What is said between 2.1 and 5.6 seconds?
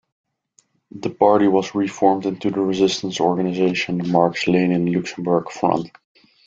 into the resistance organization Marx-Lenin-Luxemburg